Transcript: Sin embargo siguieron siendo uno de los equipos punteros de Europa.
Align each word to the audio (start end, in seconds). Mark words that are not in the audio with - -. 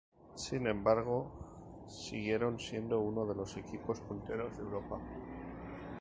Sin 0.33 0.65
embargo 0.65 1.85
siguieron 1.87 2.57
siendo 2.57 3.01
uno 3.01 3.23
de 3.27 3.35
los 3.35 3.55
equipos 3.57 3.99
punteros 3.99 4.57
de 4.57 4.63
Europa. 4.63 4.99